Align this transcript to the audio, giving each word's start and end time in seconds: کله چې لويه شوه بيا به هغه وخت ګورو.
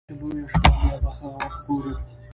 کله 0.07 0.07
چې 0.09 0.19
لويه 0.19 0.45
شوه 0.51 0.73
بيا 0.79 0.97
به 1.03 1.11
هغه 1.17 1.27
وخت 1.37 1.59
ګورو. 1.65 1.93